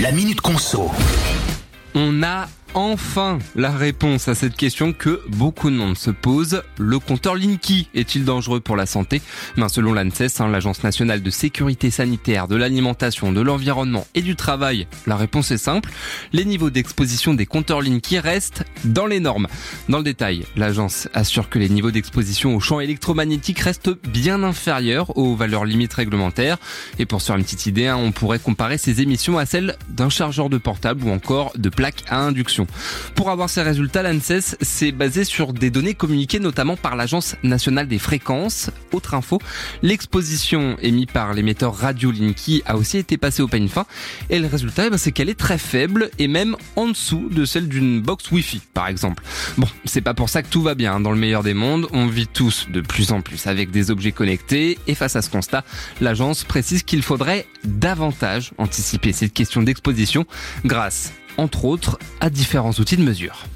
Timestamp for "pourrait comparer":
28.12-28.78